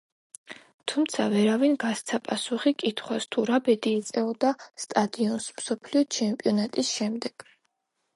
[0.91, 4.53] თუმცა ვერავინ გასცა პასუხი კითხვას თუ რა ბედი ეწეოდა
[4.85, 7.47] სტადიონს მსოფლიო ჩემპიონატის შემდეგ.